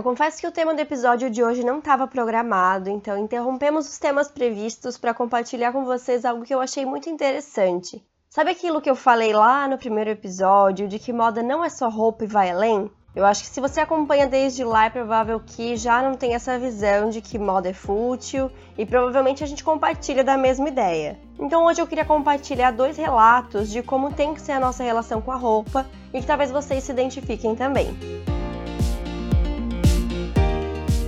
Eu 0.00 0.04
confesso 0.04 0.40
que 0.40 0.46
o 0.46 0.50
tema 0.50 0.72
do 0.72 0.80
episódio 0.80 1.28
de 1.28 1.44
hoje 1.44 1.62
não 1.62 1.78
estava 1.78 2.06
programado, 2.06 2.88
então 2.88 3.18
interrompemos 3.18 3.86
os 3.86 3.98
temas 3.98 4.30
previstos 4.30 4.96
para 4.96 5.12
compartilhar 5.12 5.72
com 5.72 5.84
vocês 5.84 6.24
algo 6.24 6.42
que 6.42 6.54
eu 6.54 6.60
achei 6.62 6.86
muito 6.86 7.10
interessante. 7.10 8.02
Sabe 8.26 8.50
aquilo 8.50 8.80
que 8.80 8.88
eu 8.88 8.96
falei 8.96 9.34
lá 9.34 9.68
no 9.68 9.76
primeiro 9.76 10.08
episódio 10.08 10.88
de 10.88 10.98
que 10.98 11.12
moda 11.12 11.42
não 11.42 11.62
é 11.62 11.68
só 11.68 11.90
roupa 11.90 12.24
e 12.24 12.26
vai 12.26 12.48
além? 12.48 12.90
Eu 13.14 13.26
acho 13.26 13.42
que 13.42 13.50
se 13.50 13.60
você 13.60 13.78
acompanha 13.78 14.26
desde 14.26 14.64
lá, 14.64 14.86
é 14.86 14.90
provável 14.90 15.38
que 15.38 15.76
já 15.76 16.00
não 16.00 16.14
tenha 16.14 16.36
essa 16.36 16.58
visão 16.58 17.10
de 17.10 17.20
que 17.20 17.38
moda 17.38 17.68
é 17.68 17.74
fútil 17.74 18.50
e 18.78 18.86
provavelmente 18.86 19.44
a 19.44 19.46
gente 19.46 19.62
compartilha 19.62 20.24
da 20.24 20.38
mesma 20.38 20.68
ideia. 20.68 21.20
Então 21.38 21.66
hoje 21.66 21.82
eu 21.82 21.86
queria 21.86 22.06
compartilhar 22.06 22.70
dois 22.70 22.96
relatos 22.96 23.68
de 23.68 23.82
como 23.82 24.14
tem 24.14 24.32
que 24.32 24.40
ser 24.40 24.52
a 24.52 24.60
nossa 24.60 24.82
relação 24.82 25.20
com 25.20 25.30
a 25.30 25.36
roupa 25.36 25.86
e 26.14 26.22
que 26.22 26.26
talvez 26.26 26.50
vocês 26.50 26.84
se 26.84 26.90
identifiquem 26.90 27.54
também. 27.54 27.94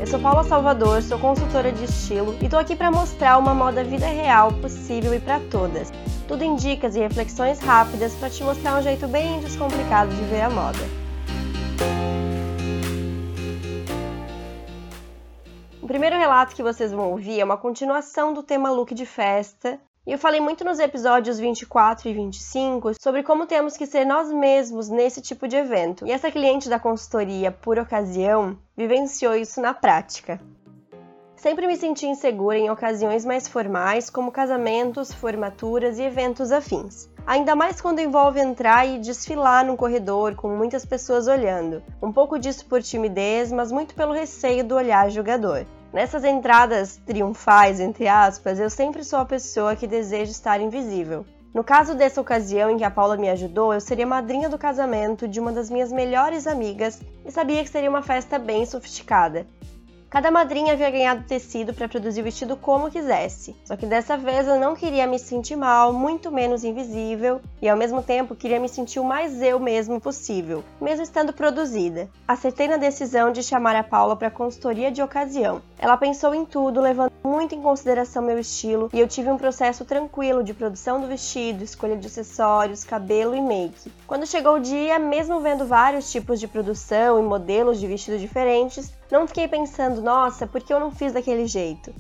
Eu 0.03 0.07
sou 0.09 0.19
Paula 0.19 0.43
Salvador, 0.43 1.00
sou 1.00 1.17
consultora 1.17 1.71
de 1.71 1.85
estilo 1.85 2.36
e 2.43 2.49
tô 2.49 2.58
aqui 2.58 2.75
para 2.75 2.90
mostrar 2.90 3.39
uma 3.39 3.54
moda 3.54 3.85
vida 3.85 4.04
real 4.04 4.50
possível 4.54 5.14
e 5.14 5.21
para 5.21 5.39
todas. 5.49 5.93
Tudo 6.26 6.43
em 6.43 6.57
dicas 6.57 6.96
e 6.96 6.99
reflexões 6.99 7.61
rápidas 7.61 8.12
para 8.14 8.29
te 8.29 8.43
mostrar 8.43 8.76
um 8.76 8.82
jeito 8.82 9.07
bem 9.07 9.39
descomplicado 9.39 10.12
de 10.12 10.25
ver 10.25 10.40
a 10.40 10.50
moda. 10.50 10.81
O 15.81 15.86
primeiro 15.86 16.18
relato 16.18 16.57
que 16.57 16.64
vocês 16.64 16.90
vão 16.90 17.12
ouvir 17.12 17.39
é 17.39 17.45
uma 17.45 17.57
continuação 17.57 18.34
do 18.34 18.43
tema 18.43 18.73
look 18.73 18.93
de 18.96 19.07
festa, 19.07 19.79
e 20.04 20.11
eu 20.11 20.18
falei 20.18 20.40
muito 20.40 20.64
nos 20.64 20.80
episódios 20.80 21.38
24 21.38 22.08
e 22.08 22.12
25 22.12 23.00
sobre 23.00 23.22
como 23.22 23.46
temos 23.46 23.76
que 23.76 23.86
ser 23.86 24.04
nós 24.04 24.32
mesmos 24.32 24.88
nesse 24.88 25.20
tipo 25.20 25.46
de 25.46 25.54
evento. 25.54 26.04
E 26.04 26.11
essa 26.11 26.30
cliente 26.30 26.68
da 26.68 26.80
consultoria, 26.80 27.52
por 27.52 27.78
ocasião, 27.78 28.58
vivenciou 28.76 29.36
isso 29.36 29.61
na 29.61 29.72
prática. 29.72 30.40
Sempre 31.36 31.68
me 31.68 31.76
senti 31.76 32.06
insegura 32.06 32.58
em 32.58 32.69
ocasiões 32.69 33.25
mais 33.25 33.47
formais, 33.47 34.11
como 34.11 34.33
casamentos, 34.33 35.12
formaturas 35.12 36.00
e 36.00 36.03
eventos 36.03 36.50
afins. 36.50 37.09
Ainda 37.25 37.55
mais 37.55 37.81
quando 37.81 38.00
envolve 38.00 38.41
entrar 38.41 38.84
e 38.84 38.98
desfilar 38.98 39.64
num 39.64 39.77
corredor 39.77 40.34
com 40.34 40.48
muitas 40.48 40.84
pessoas 40.84 41.28
olhando. 41.28 41.81
Um 42.03 42.12
pouco 42.12 42.41
disso 42.41 42.66
por 42.66 42.83
timidez, 42.83 43.53
mas 43.53 43.70
muito 43.70 43.94
pelo 43.94 44.12
receio 44.12 44.64
do 44.64 44.75
olhar 44.75 45.09
julgador. 45.11 45.64
Nessas 45.93 46.25
entradas 46.25 46.97
triunfais, 47.05 47.79
entre 47.79 48.09
aspas, 48.09 48.59
eu 48.59 48.71
sempre 48.71 49.05
sou 49.05 49.19
a 49.19 49.27
pessoa 49.27 49.77
que 49.77 49.87
deseja 49.87 50.31
estar 50.31 50.59
invisível. 50.59 51.27
No 51.53 51.62
caso 51.62 51.95
dessa 51.95 52.19
ocasião 52.19 52.71
em 52.71 52.79
que 52.79 52.84
a 52.84 52.91
Paula 52.91 53.15
me 53.15 53.29
ajudou, 53.29 53.75
eu 53.75 53.81
seria 53.81 54.07
madrinha 54.07 54.49
do 54.49 54.57
casamento 54.57 55.29
de 55.29 55.39
uma 55.39 55.53
das 55.53 55.69
minhas 55.69 55.93
melhores 55.93 56.47
amigas 56.47 56.99
e 57.27 57.31
sabia 57.31 57.62
que 57.62 57.69
seria 57.69 57.91
uma 57.91 58.01
festa 58.01 58.39
bem 58.39 58.65
sofisticada. 58.65 59.47
Cada 60.13 60.31
madrinha 60.31 60.75
havia 60.75 60.91
ganhado 60.91 61.25
tecido 61.25 61.73
para 61.73 61.89
produzir 61.89 62.21
o 62.21 62.25
vestido 62.25 62.55
como 62.55 62.91
quisesse. 62.91 63.57
Só 63.65 63.79
que 63.79 63.87
dessa 63.87 64.15
vez 64.15 64.47
eu 64.47 64.61
não 64.61 64.77
queria 64.77 65.07
me 65.07 65.19
sentir 65.19 65.57
mal, 65.57 65.91
muito 65.91 66.31
menos 66.31 66.65
invisível, 66.65 67.41
e 67.63 67.67
ao 67.67 67.79
mesmo 67.79 68.03
tempo 68.03 68.37
queria 68.37 68.61
me 68.61 68.69
sentir 68.69 69.01
o 69.01 69.05
mais 69.05 69.41
eu 69.41 69.59
mesmo 69.59 69.99
possível, 69.99 70.63
mesmo 70.79 71.03
estando 71.03 71.33
produzida. 71.33 72.11
Acertei 72.29 72.69
na 72.69 72.77
decisão 72.77 73.33
de 73.33 73.43
chamar 73.43 73.75
a 73.75 73.83
Paula 73.83 74.15
para 74.15 74.31
consultoria 74.31 74.93
de 74.93 75.03
ocasião. 75.03 75.63
Ela 75.79 75.97
pensou 75.97 76.35
em 76.35 76.45
tudo, 76.45 76.79
levando 76.79 77.11
muito 77.25 77.55
em 77.55 77.63
consideração 77.63 78.23
meu 78.23 78.39
estilo, 78.39 78.91
e 78.93 79.01
eu 79.01 79.09
tive 79.09 79.31
um 79.31 79.39
processo 79.39 79.83
tranquilo 79.87 80.45
de 80.45 80.53
produção 80.53 81.01
do 81.01 81.07
vestido, 81.07 81.65
escolha 81.65 81.97
de 81.97 82.07
acessórios, 82.07 82.85
cabelo 82.85 83.35
e 83.35 83.41
make. 83.41 83.91
Quando 84.07 84.27
chegou 84.27 84.57
o 84.57 84.61
dia, 84.61 84.99
mesmo 84.99 85.41
vendo 85.41 85.65
vários 85.65 86.13
tipos 86.13 86.39
de 86.39 86.47
produção 86.47 87.19
e 87.19 87.23
modelos 87.23 87.81
de 87.81 87.87
vestido 87.87 88.19
diferentes, 88.19 88.93
não 89.11 89.27
fiquei 89.27 89.47
pensando, 89.47 90.02
nossa, 90.03 90.47
por 90.47 90.61
que 90.61 90.72
eu 90.72 90.81
não 90.81 90.91
fiz 90.91 91.12
daquele 91.12 91.47
jeito? 91.47 91.95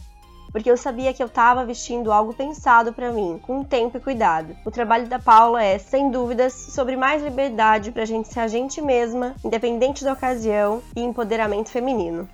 Porque 0.50 0.70
eu 0.70 0.76
sabia 0.76 1.14
que 1.14 1.22
eu 1.22 1.28
estava 1.28 1.64
vestindo 1.64 2.12
algo 2.12 2.34
pensado 2.34 2.92
para 2.92 3.10
mim, 3.10 3.40
com 3.42 3.64
tempo 3.64 3.96
e 3.96 4.00
cuidado. 4.00 4.54
O 4.66 4.70
trabalho 4.70 5.08
da 5.08 5.18
Paula 5.18 5.64
é, 5.64 5.78
sem 5.78 6.10
dúvidas, 6.10 6.52
sobre 6.52 6.94
mais 6.94 7.22
liberdade 7.22 7.90
para 7.90 8.02
a 8.02 8.06
gente 8.06 8.28
ser 8.28 8.40
a 8.40 8.48
gente 8.48 8.82
mesma, 8.82 9.34
independente 9.42 10.04
da 10.04 10.12
ocasião, 10.12 10.82
e 10.94 11.00
empoderamento 11.00 11.70
feminino. 11.70 12.28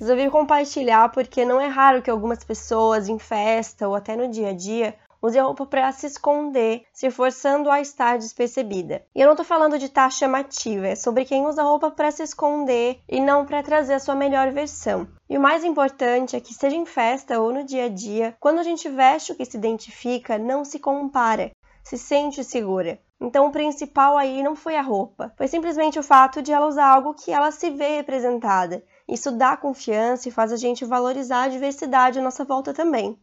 Resolvi 0.00 0.30
compartilhar 0.30 1.10
porque 1.10 1.44
não 1.44 1.60
é 1.60 1.68
raro 1.68 2.02
que 2.02 2.10
algumas 2.10 2.42
pessoas 2.42 3.08
em 3.08 3.18
festa 3.18 3.86
ou 3.86 3.94
até 3.94 4.16
no 4.16 4.28
dia 4.28 4.48
a 4.48 4.52
dia 4.52 4.96
Use 5.24 5.38
a 5.38 5.44
roupa 5.44 5.64
para 5.64 5.92
se 5.92 6.04
esconder, 6.04 6.82
se 6.92 7.08
forçando 7.08 7.70
a 7.70 7.80
estar 7.80 8.18
despercebida. 8.18 9.04
E 9.14 9.20
eu 9.20 9.28
não 9.28 9.36
tô 9.36 9.44
falando 9.44 9.78
de 9.78 9.86
estar 9.86 10.10
chamativa, 10.10 10.88
é 10.88 10.96
sobre 10.96 11.24
quem 11.24 11.46
usa 11.46 11.62
roupa 11.62 11.92
para 11.92 12.10
se 12.10 12.24
esconder 12.24 12.98
e 13.08 13.20
não 13.20 13.46
para 13.46 13.62
trazer 13.62 13.94
a 13.94 14.00
sua 14.00 14.16
melhor 14.16 14.50
versão. 14.50 15.06
E 15.30 15.38
o 15.38 15.40
mais 15.40 15.62
importante 15.62 16.34
é 16.34 16.40
que, 16.40 16.52
seja 16.52 16.74
em 16.74 16.84
festa 16.84 17.40
ou 17.40 17.52
no 17.52 17.62
dia 17.62 17.84
a 17.84 17.88
dia, 17.88 18.36
quando 18.40 18.58
a 18.58 18.64
gente 18.64 18.88
veste 18.88 19.30
o 19.30 19.36
que 19.36 19.44
se 19.44 19.56
identifica, 19.56 20.38
não 20.38 20.64
se 20.64 20.80
compara, 20.80 21.52
se 21.84 21.96
sente 21.96 22.42
segura. 22.42 22.98
Então, 23.20 23.46
o 23.46 23.52
principal 23.52 24.18
aí 24.18 24.42
não 24.42 24.56
foi 24.56 24.74
a 24.74 24.82
roupa, 24.82 25.32
foi 25.38 25.46
simplesmente 25.46 26.00
o 26.00 26.02
fato 26.02 26.42
de 26.42 26.50
ela 26.52 26.66
usar 26.66 26.88
algo 26.88 27.14
que 27.14 27.30
ela 27.30 27.52
se 27.52 27.70
vê 27.70 27.94
representada. 27.94 28.82
Isso 29.08 29.30
dá 29.30 29.56
confiança 29.56 30.28
e 30.28 30.32
faz 30.32 30.52
a 30.52 30.56
gente 30.56 30.84
valorizar 30.84 31.44
a 31.44 31.48
diversidade 31.48 32.18
à 32.18 32.22
nossa 32.22 32.44
volta 32.44 32.74
também. 32.74 33.16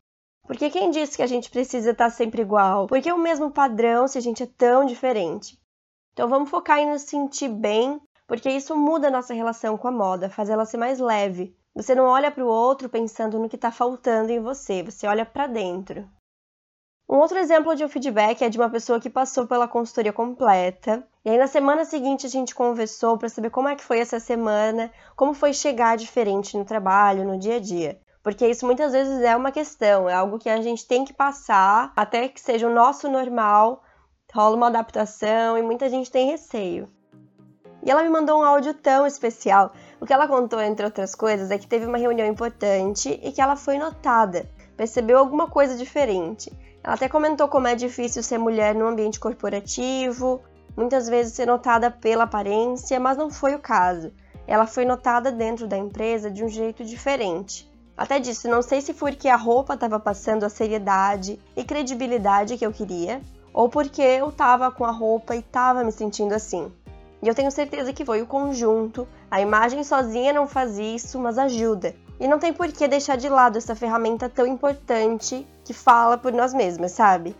Porque 0.49 0.71
quem 0.71 0.89
disse 0.89 1.15
que 1.15 1.21
a 1.21 1.27
gente 1.27 1.47
precisa 1.47 1.91
estar 1.91 2.09
sempre 2.09 2.41
igual? 2.41 2.87
Porque 2.87 3.07
é 3.07 3.13
o 3.13 3.19
mesmo 3.19 3.51
padrão 3.51 4.07
se 4.07 4.17
a 4.17 4.21
gente 4.21 4.41
é 4.41 4.47
tão 4.47 4.83
diferente. 4.83 5.59
Então 6.11 6.27
vamos 6.27 6.49
focar 6.49 6.79
em 6.79 6.89
nos 6.89 7.03
sentir 7.03 7.49
bem, 7.49 8.01
porque 8.25 8.49
isso 8.49 8.75
muda 8.75 9.09
a 9.09 9.11
nossa 9.11 9.31
relação 9.31 9.77
com 9.77 9.87
a 9.87 9.91
moda, 9.91 10.27
faz 10.27 10.49
ela 10.49 10.65
ser 10.65 10.77
mais 10.77 10.97
leve. 10.97 11.55
Você 11.75 11.93
não 11.93 12.05
olha 12.05 12.31
para 12.31 12.43
o 12.43 12.47
outro 12.47 12.89
pensando 12.89 13.37
no 13.37 13.47
que 13.47 13.57
está 13.57 13.69
faltando 13.69 14.31
em 14.31 14.39
você, 14.39 14.81
você 14.81 15.05
olha 15.05 15.23
para 15.23 15.45
dentro. 15.45 16.09
Um 17.07 17.17
outro 17.17 17.37
exemplo 17.37 17.75
de 17.75 17.85
um 17.85 17.89
feedback 17.89 18.41
é 18.41 18.49
de 18.49 18.57
uma 18.57 18.71
pessoa 18.71 18.99
que 18.99 19.07
passou 19.07 19.45
pela 19.45 19.67
consultoria 19.67 20.11
completa. 20.11 21.07
E 21.23 21.29
aí 21.29 21.37
na 21.37 21.45
semana 21.45 21.85
seguinte 21.85 22.25
a 22.25 22.29
gente 22.29 22.55
conversou 22.55 23.19
para 23.19 23.29
saber 23.29 23.51
como 23.51 23.67
é 23.67 23.75
que 23.75 23.83
foi 23.83 23.99
essa 23.99 24.19
semana, 24.19 24.91
como 25.15 25.35
foi 25.35 25.53
chegar 25.53 25.95
diferente 25.95 26.57
no 26.57 26.65
trabalho, 26.65 27.23
no 27.23 27.37
dia 27.37 27.57
a 27.57 27.59
dia. 27.59 28.01
Porque 28.21 28.45
isso 28.47 28.65
muitas 28.65 28.91
vezes 28.91 29.21
é 29.21 29.35
uma 29.35 29.51
questão, 29.51 30.09
é 30.09 30.13
algo 30.13 30.39
que 30.39 30.49
a 30.49 30.61
gente 30.61 30.85
tem 30.85 31.05
que 31.05 31.13
passar 31.13 31.93
até 31.95 32.27
que 32.27 32.41
seja 32.41 32.67
o 32.67 32.73
nosso 32.73 33.09
normal, 33.09 33.81
rola 34.33 34.55
uma 34.55 34.67
adaptação 34.67 35.57
e 35.57 35.61
muita 35.61 35.89
gente 35.89 36.11
tem 36.11 36.29
receio. 36.29 36.89
E 37.81 37.89
ela 37.89 38.03
me 38.03 38.09
mandou 38.09 38.39
um 38.39 38.43
áudio 38.43 38.73
tão 38.73 39.07
especial. 39.07 39.71
O 40.01 40.05
que 40.05 40.11
ela 40.11 40.27
contou, 40.27 40.61
entre 40.61 40.85
outras 40.85 41.15
coisas, 41.15 41.49
é 41.49 41.57
que 41.57 41.67
teve 41.67 41.85
uma 41.85 41.97
reunião 41.97 42.27
importante 42.27 43.19
e 43.23 43.31
que 43.31 43.41
ela 43.41 43.55
foi 43.55 43.77
notada, 43.77 44.49
percebeu 44.75 45.17
alguma 45.17 45.47
coisa 45.47 45.77
diferente. 45.77 46.51
Ela 46.83 46.95
até 46.95 47.07
comentou 47.07 47.47
como 47.47 47.67
é 47.67 47.75
difícil 47.75 48.21
ser 48.21 48.37
mulher 48.37 48.75
no 48.75 48.87
ambiente 48.87 49.19
corporativo, 49.19 50.41
muitas 50.75 51.07
vezes 51.07 51.33
ser 51.33 51.47
notada 51.47 51.89
pela 51.89 52.25
aparência, 52.25 52.99
mas 52.99 53.17
não 53.17 53.29
foi 53.29 53.55
o 53.55 53.59
caso. 53.59 54.11
Ela 54.45 54.65
foi 54.65 54.83
notada 54.83 55.31
dentro 55.31 55.67
da 55.67 55.77
empresa 55.77 56.29
de 56.29 56.43
um 56.43 56.49
jeito 56.49 56.83
diferente. 56.83 57.68
Até 57.99 58.17
disse, 58.17 58.47
não 58.47 58.61
sei 58.61 58.79
se 58.79 58.93
porque 58.93 59.27
a 59.27 59.35
roupa 59.35 59.73
estava 59.73 59.99
passando 59.99 60.45
a 60.45 60.49
seriedade 60.49 61.37
e 61.53 61.65
credibilidade 61.65 62.57
que 62.57 62.65
eu 62.65 62.71
queria, 62.71 63.21
ou 63.53 63.67
porque 63.67 64.01
eu 64.01 64.29
estava 64.29 64.71
com 64.71 64.85
a 64.85 64.91
roupa 64.91 65.35
e 65.35 65.39
estava 65.39 65.83
me 65.83 65.91
sentindo 65.91 66.33
assim. 66.33 66.71
E 67.21 67.27
eu 67.27 67.35
tenho 67.35 67.51
certeza 67.51 67.91
que 67.91 68.05
foi 68.05 68.21
o 68.21 68.25
conjunto, 68.25 69.05
a 69.29 69.41
imagem 69.41 69.83
sozinha 69.83 70.31
não 70.31 70.47
faz 70.47 70.79
isso, 70.79 71.19
mas 71.19 71.37
ajuda. 71.37 71.93
E 72.17 72.25
não 72.25 72.39
tem 72.39 72.53
por 72.53 72.71
que 72.71 72.87
deixar 72.87 73.17
de 73.17 73.27
lado 73.27 73.57
essa 73.57 73.75
ferramenta 73.75 74.29
tão 74.29 74.47
importante 74.47 75.45
que 75.65 75.73
fala 75.73 76.17
por 76.17 76.31
nós 76.31 76.53
mesmas, 76.53 76.93
sabe? 76.93 77.35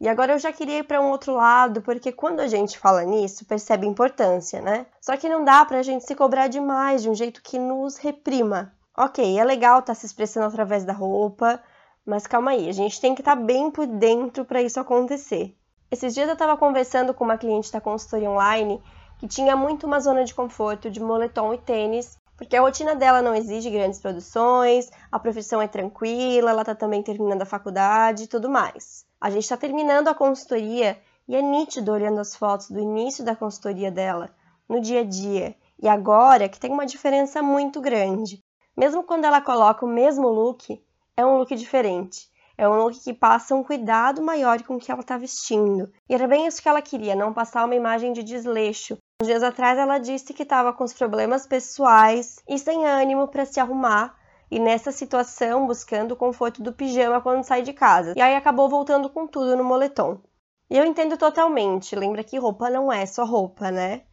E 0.00 0.08
agora 0.08 0.32
eu 0.32 0.38
já 0.40 0.52
queria 0.52 0.78
ir 0.78 0.82
para 0.82 1.00
um 1.00 1.10
outro 1.10 1.36
lado, 1.36 1.80
porque 1.80 2.10
quando 2.10 2.40
a 2.40 2.48
gente 2.48 2.76
fala 2.76 3.04
nisso, 3.04 3.44
percebe 3.44 3.86
importância, 3.86 4.60
né? 4.60 4.86
Só 5.00 5.16
que 5.16 5.28
não 5.28 5.44
dá 5.44 5.64
para 5.64 5.78
a 5.78 5.82
gente 5.84 6.04
se 6.04 6.16
cobrar 6.16 6.48
demais 6.48 7.04
de 7.04 7.08
um 7.08 7.14
jeito 7.14 7.40
que 7.40 7.56
nos 7.56 7.98
reprima. 7.98 8.72
Ok, 9.02 9.38
é 9.38 9.42
legal 9.42 9.78
estar 9.78 9.94
tá 9.94 9.98
se 9.98 10.04
expressando 10.04 10.44
através 10.44 10.84
da 10.84 10.92
roupa, 10.92 11.58
mas 12.04 12.26
calma 12.26 12.50
aí, 12.50 12.68
a 12.68 12.72
gente 12.72 13.00
tem 13.00 13.14
que 13.14 13.22
estar 13.22 13.34
tá 13.34 13.42
bem 13.42 13.70
por 13.70 13.86
dentro 13.86 14.44
para 14.44 14.60
isso 14.60 14.78
acontecer. 14.78 15.56
Esses 15.90 16.12
dias 16.12 16.28
eu 16.28 16.34
estava 16.34 16.54
conversando 16.54 17.14
com 17.14 17.24
uma 17.24 17.38
cliente 17.38 17.72
da 17.72 17.80
consultoria 17.80 18.30
online 18.30 18.78
que 19.18 19.26
tinha 19.26 19.56
muito 19.56 19.86
uma 19.86 20.00
zona 20.00 20.22
de 20.22 20.34
conforto 20.34 20.90
de 20.90 21.00
moletom 21.00 21.54
e 21.54 21.56
tênis, 21.56 22.18
porque 22.36 22.54
a 22.54 22.60
rotina 22.60 22.94
dela 22.94 23.22
não 23.22 23.34
exige 23.34 23.70
grandes 23.70 23.98
produções, 23.98 24.90
a 25.10 25.18
profissão 25.18 25.62
é 25.62 25.66
tranquila, 25.66 26.50
ela 26.50 26.60
está 26.60 26.74
também 26.74 27.02
terminando 27.02 27.40
a 27.40 27.46
faculdade 27.46 28.24
e 28.24 28.26
tudo 28.26 28.50
mais. 28.50 29.06
A 29.18 29.30
gente 29.30 29.44
está 29.44 29.56
terminando 29.56 30.08
a 30.08 30.14
consultoria 30.14 31.00
e 31.26 31.34
é 31.34 31.40
nítido 31.40 31.90
olhando 31.90 32.20
as 32.20 32.36
fotos 32.36 32.70
do 32.70 32.78
início 32.78 33.24
da 33.24 33.34
consultoria 33.34 33.90
dela, 33.90 34.28
no 34.68 34.78
dia 34.78 35.00
a 35.00 35.04
dia, 35.04 35.56
e 35.82 35.88
agora 35.88 36.50
que 36.50 36.60
tem 36.60 36.70
uma 36.70 36.84
diferença 36.84 37.42
muito 37.42 37.80
grande. 37.80 38.44
Mesmo 38.80 39.04
quando 39.04 39.26
ela 39.26 39.42
coloca 39.42 39.84
o 39.84 39.88
mesmo 39.88 40.26
look, 40.26 40.82
é 41.16 41.26
um 41.26 41.36
look 41.36 41.54
diferente. 41.54 42.30
É 42.56 42.66
um 42.66 42.76
look 42.82 42.98
que 42.98 43.12
passa 43.12 43.54
um 43.54 43.62
cuidado 43.62 44.22
maior 44.22 44.62
com 44.62 44.76
o 44.76 44.80
que 44.80 44.90
ela 44.90 45.02
está 45.02 45.18
vestindo. 45.18 45.92
E 46.08 46.14
era 46.14 46.26
bem 46.26 46.46
isso 46.46 46.62
que 46.62 46.68
ela 46.68 46.80
queria, 46.80 47.14
não 47.14 47.32
passar 47.32 47.64
uma 47.64 47.74
imagem 47.74 48.12
de 48.12 48.22
desleixo, 48.22 48.96
Uns 49.22 49.26
dias 49.26 49.42
atrás 49.42 49.78
ela 49.78 49.98
disse 49.98 50.32
que 50.32 50.44
estava 50.44 50.72
com 50.72 50.82
os 50.82 50.94
problemas 50.94 51.46
pessoais 51.46 52.42
e 52.48 52.58
sem 52.58 52.86
ânimo 52.86 53.28
para 53.28 53.44
se 53.44 53.60
arrumar 53.60 54.16
e 54.50 54.58
nessa 54.58 54.90
situação 54.90 55.66
buscando 55.66 56.12
o 56.12 56.16
conforto 56.16 56.62
do 56.62 56.72
pijama 56.72 57.20
quando 57.20 57.44
sai 57.44 57.60
de 57.60 57.74
casa. 57.74 58.14
E 58.16 58.22
aí 58.22 58.34
acabou 58.34 58.66
voltando 58.66 59.10
com 59.10 59.26
tudo 59.26 59.54
no 59.58 59.62
moletom. 59.62 60.22
E 60.70 60.78
eu 60.78 60.86
entendo 60.86 61.18
totalmente, 61.18 61.94
lembra 61.94 62.24
que 62.24 62.38
roupa 62.38 62.70
não 62.70 62.90
é 62.90 63.04
só 63.04 63.26
roupa, 63.26 63.70
né? 63.70 64.04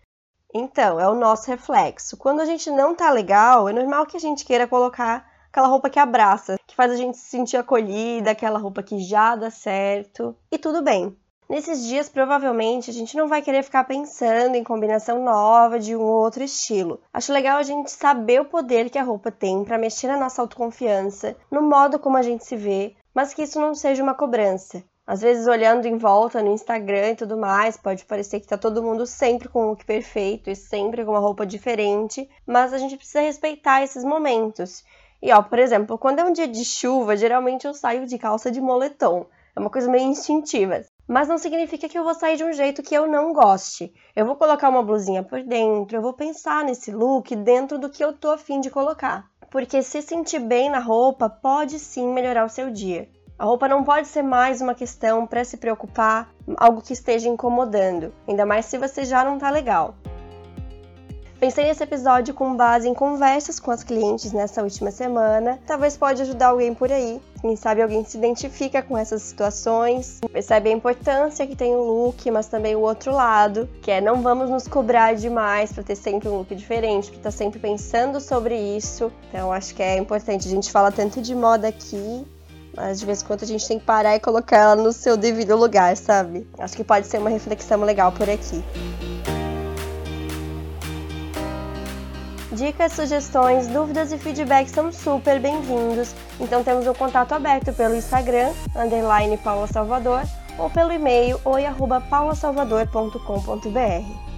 Então, 0.59 0.99
é 0.99 1.07
o 1.07 1.13
nosso 1.13 1.51
reflexo. 1.51 2.17
Quando 2.17 2.39
a 2.39 2.45
gente 2.45 2.71
não 2.71 2.95
tá 2.95 3.11
legal, 3.11 3.69
é 3.69 3.73
normal 3.73 4.07
que 4.07 4.17
a 4.17 4.19
gente 4.19 4.43
queira 4.43 4.65
colocar 4.65 5.23
aquela 5.51 5.67
roupa 5.67 5.87
que 5.87 5.99
abraça, 5.99 6.57
que 6.65 6.75
faz 6.75 6.91
a 6.91 6.95
gente 6.95 7.15
se 7.15 7.29
sentir 7.29 7.57
acolhida, 7.57 8.31
aquela 8.31 8.57
roupa 8.57 8.81
que 8.81 8.97
já 8.97 9.35
dá 9.35 9.51
certo. 9.51 10.35
E 10.51 10.57
tudo 10.57 10.81
bem. 10.81 11.15
Nesses 11.47 11.85
dias, 11.85 12.09
provavelmente, 12.09 12.89
a 12.89 12.93
gente 12.93 13.15
não 13.15 13.27
vai 13.27 13.43
querer 13.43 13.61
ficar 13.61 13.83
pensando 13.83 14.55
em 14.55 14.63
combinação 14.63 15.23
nova 15.23 15.79
de 15.79 15.95
um 15.95 16.01
ou 16.01 16.23
outro 16.23 16.43
estilo. 16.43 16.99
Acho 17.13 17.31
legal 17.31 17.59
a 17.59 17.63
gente 17.63 17.91
saber 17.91 18.41
o 18.41 18.45
poder 18.45 18.89
que 18.89 18.97
a 18.97 19.03
roupa 19.03 19.31
tem 19.31 19.63
para 19.63 19.77
mexer 19.77 20.07
na 20.07 20.17
nossa 20.17 20.41
autoconfiança, 20.41 21.37
no 21.51 21.61
modo 21.61 21.99
como 21.99 22.17
a 22.17 22.23
gente 22.23 22.43
se 22.43 22.57
vê, 22.57 22.95
mas 23.13 23.31
que 23.31 23.43
isso 23.43 23.61
não 23.61 23.75
seja 23.75 24.01
uma 24.01 24.15
cobrança. 24.15 24.83
Às 25.07 25.21
vezes, 25.21 25.47
olhando 25.47 25.87
em 25.87 25.97
volta 25.97 26.43
no 26.43 26.51
Instagram 26.51 27.11
e 27.11 27.15
tudo 27.15 27.37
mais, 27.37 27.77
pode 27.77 28.03
parecer 28.03 28.41
que 28.41 28.47
tá 28.47 28.57
todo 28.57 28.83
mundo 28.83 29.07
sempre 29.07 29.47
com 29.47 29.63
um 29.63 29.69
look 29.69 29.85
perfeito 29.85 30.49
e 30.49 30.55
sempre 30.55 31.05
com 31.05 31.11
uma 31.11 31.19
roupa 31.19 31.45
diferente, 31.45 32.29
mas 32.45 32.73
a 32.73 32.77
gente 32.77 32.97
precisa 32.97 33.21
respeitar 33.21 33.81
esses 33.81 34.03
momentos. 34.03 34.83
E 35.21 35.31
ó, 35.31 35.41
por 35.41 35.59
exemplo, 35.59 35.97
quando 35.97 36.19
é 36.19 36.25
um 36.25 36.33
dia 36.33 36.47
de 36.47 36.65
chuva, 36.65 37.15
geralmente 37.15 37.65
eu 37.65 37.73
saio 37.73 38.05
de 38.05 38.17
calça 38.17 38.51
de 38.51 38.59
moletom. 38.59 39.25
É 39.55 39.59
uma 39.59 39.69
coisa 39.69 39.89
meio 39.89 40.09
instintiva 40.09 40.83
mas 41.07 41.29
não 41.29 41.37
significa 41.37 41.87
que 41.87 41.97
eu 41.97 42.03
vou 42.03 42.13
sair 42.13 42.35
de 42.35 42.43
um 42.43 42.51
jeito 42.51 42.83
que 42.83 42.93
eu 42.93 43.07
não 43.07 43.31
goste. 43.31 43.93
Eu 44.13 44.25
vou 44.25 44.35
colocar 44.35 44.67
uma 44.67 44.83
blusinha 44.83 45.23
por 45.23 45.41
dentro, 45.41 45.95
eu 45.95 46.01
vou 46.01 46.11
pensar 46.11 46.65
nesse 46.65 46.91
look 46.91 47.33
dentro 47.33 47.79
do 47.79 47.89
que 47.89 48.03
eu 48.03 48.11
tô 48.11 48.29
afim 48.29 48.59
de 48.59 48.69
colocar. 48.69 49.25
Porque 49.49 49.81
se 49.81 50.01
sentir 50.01 50.39
bem 50.39 50.69
na 50.69 50.79
roupa 50.79 51.29
pode 51.29 51.79
sim 51.79 52.07
melhorar 52.09 52.45
o 52.45 52.49
seu 52.49 52.69
dia. 52.69 53.07
A 53.39 53.45
roupa 53.45 53.67
não 53.67 53.83
pode 53.83 54.07
ser 54.07 54.23
mais 54.23 54.61
uma 54.61 54.73
questão 54.73 55.27
para 55.27 55.45
se 55.45 55.57
preocupar, 55.57 56.27
algo 56.57 56.81
que 56.81 56.93
esteja 56.93 57.29
incomodando, 57.29 58.11
ainda 58.27 58.47
mais 58.47 58.65
se 58.65 58.79
você 58.79 59.05
já 59.05 59.23
não 59.23 59.37
tá 59.37 59.51
legal. 59.51 59.93
Pensei 61.39 61.65
nesse 61.65 61.83
episódio 61.83 62.33
com 62.33 62.55
base 62.55 62.89
em 62.89 62.95
conversas 62.95 63.59
com 63.59 63.69
as 63.69 63.83
clientes 63.83 64.31
nessa 64.31 64.63
última 64.63 64.89
semana. 64.89 65.59
Talvez 65.67 65.95
pode 65.95 66.23
ajudar 66.23 66.47
alguém 66.47 66.73
por 66.73 66.91
aí. 66.91 67.21
Quem 67.39 67.55
sabe 67.55 67.83
alguém 67.83 68.03
se 68.03 68.17
identifica 68.17 68.81
com 68.81 68.97
essas 68.97 69.21
situações, 69.21 70.19
percebe 70.33 70.71
a 70.71 70.73
importância 70.73 71.45
que 71.45 71.55
tem 71.55 71.75
o 71.75 71.83
look, 71.83 72.31
mas 72.31 72.47
também 72.47 72.75
o 72.75 72.79
outro 72.79 73.11
lado, 73.11 73.69
que 73.83 73.91
é 73.91 74.01
não 74.01 74.23
vamos 74.23 74.49
nos 74.49 74.67
cobrar 74.67 75.13
demais 75.13 75.71
para 75.71 75.83
ter 75.83 75.95
sempre 75.95 76.27
um 76.27 76.39
look 76.39 76.55
diferente, 76.55 77.09
para 77.09 77.17
estar 77.19 77.31
tá 77.31 77.37
sempre 77.37 77.59
pensando 77.59 78.19
sobre 78.19 78.57
isso. 78.57 79.11
Então 79.29 79.53
acho 79.53 79.75
que 79.75 79.83
é 79.83 79.95
importante. 79.95 80.47
A 80.47 80.49
gente 80.49 80.71
fala 80.71 80.91
tanto 80.91 81.21
de 81.21 81.35
moda 81.35 81.67
aqui, 81.67 82.25
mas 82.77 82.99
de 82.99 83.05
vez 83.07 83.23
em 83.23 83.25
quando 83.25 83.41
a 83.41 83.47
gente 83.47 83.67
tem 83.67 83.79
que 83.79 83.85
parar 83.85 84.15
e 84.15 84.19
colocar 84.19 84.57
ela 84.57 84.75
no 84.75 84.93
seu 84.93 85.17
devido 85.17 85.55
lugar, 85.55 85.97
sabe? 85.97 86.47
Acho 86.59 86.77
que 86.77 86.83
pode 86.83 87.07
ser 87.07 87.17
uma 87.17 87.31
reflexão 87.31 87.81
legal 87.81 88.11
por 88.11 88.29
aqui. 88.29 88.63
Dicas, 92.51 92.91
sugestões, 92.93 93.65
dúvidas 93.67 94.11
e 94.11 94.17
feedbacks 94.17 94.71
são 94.71 94.91
super 94.91 95.39
bem-vindos. 95.39 96.15
Então 96.39 96.63
temos 96.63 96.87
um 96.87 96.93
contato 96.93 97.33
aberto 97.33 97.73
pelo 97.73 97.95
Instagram, 97.95 98.51
underline 98.75 99.37
Paula 99.37 99.65
Salvador, 99.67 100.21
ou 100.57 100.69
pelo 100.69 100.93
e-mail 100.93 101.41
oi.paulasalvador.com.br. 101.43 104.36